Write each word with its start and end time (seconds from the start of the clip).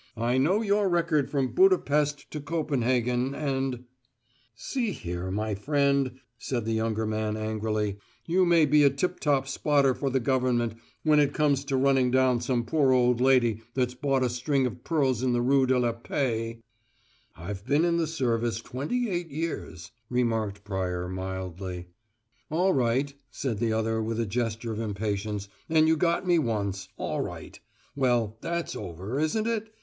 I 0.17 0.39
know 0.39 0.63
your 0.63 0.89
record 0.89 1.29
from 1.29 1.53
Buda 1.53 1.77
Pesth 1.77 2.27
to 2.31 2.39
Copenhagen 2.41 3.35
and" 3.35 3.83
"See 4.71 4.93
here, 4.93 5.29
my 5.29 5.53
friend," 5.53 6.19
said 6.39 6.65
the 6.65 6.73
younger 6.73 7.05
man, 7.05 7.37
angrily, 7.37 7.97
"you 8.25 8.43
may 8.43 8.65
be 8.65 8.81
a 8.83 8.89
tiptop 8.89 9.47
spotter 9.47 9.93
for 9.93 10.09
the 10.09 10.19
government 10.19 10.73
when 11.03 11.19
it 11.19 11.35
comes 11.35 11.63
to 11.65 11.77
running 11.77 12.09
down 12.09 12.41
some 12.41 12.65
poor 12.65 12.91
old 12.91 13.21
lady 13.21 13.61
that's 13.75 13.93
bought 13.93 14.23
a 14.23 14.29
string 14.31 14.65
of 14.65 14.83
pearls 14.83 15.21
in 15.21 15.33
the 15.33 15.41
Rue 15.43 15.67
de 15.67 15.77
la 15.77 15.91
Paix" 15.91 16.59
"I've 17.47 17.63
been 17.63 17.85
in 17.85 17.97
the 17.97 18.07
service 18.07 18.59
twenty 18.59 19.07
eight 19.07 19.29
years," 19.29 19.91
remarked 20.09 20.63
Pryor, 20.63 21.09
mildly. 21.09 21.89
"All 22.49 22.73
right," 22.73 23.13
said 23.29 23.59
the 23.59 23.71
other 23.71 24.01
with 24.01 24.19
a 24.19 24.25
gesture 24.25 24.71
of 24.71 24.79
impatience; 24.79 25.47
"and 25.69 25.87
you 25.87 25.95
got 25.95 26.25
me 26.25 26.39
once, 26.39 26.87
all 26.97 27.21
right. 27.21 27.59
Well, 27.95 28.39
that's 28.41 28.75
over, 28.75 29.19
isn't 29.19 29.45
it? 29.45 29.71